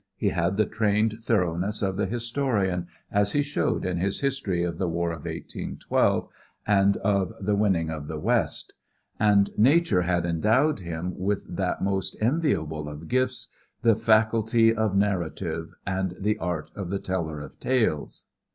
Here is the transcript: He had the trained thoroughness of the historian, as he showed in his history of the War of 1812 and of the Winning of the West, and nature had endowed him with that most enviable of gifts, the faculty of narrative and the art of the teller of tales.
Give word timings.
He 0.15 0.29
had 0.29 0.57
the 0.57 0.65
trained 0.65 1.19
thoroughness 1.21 1.83
of 1.83 1.95
the 1.95 2.07
historian, 2.07 2.87
as 3.11 3.33
he 3.33 3.43
showed 3.43 3.85
in 3.85 3.97
his 3.99 4.19
history 4.21 4.63
of 4.63 4.79
the 4.79 4.87
War 4.89 5.11
of 5.11 5.25
1812 5.25 6.27
and 6.65 6.97
of 6.97 7.33
the 7.39 7.53
Winning 7.55 7.91
of 7.91 8.07
the 8.07 8.17
West, 8.19 8.73
and 9.19 9.51
nature 9.59 10.01
had 10.01 10.25
endowed 10.25 10.79
him 10.79 11.13
with 11.19 11.43
that 11.55 11.83
most 11.83 12.17
enviable 12.19 12.89
of 12.89 13.07
gifts, 13.09 13.49
the 13.83 13.95
faculty 13.95 14.73
of 14.73 14.95
narrative 14.95 15.69
and 15.85 16.15
the 16.19 16.39
art 16.39 16.71
of 16.75 16.89
the 16.89 16.97
teller 16.97 17.39
of 17.39 17.59
tales. 17.59 18.25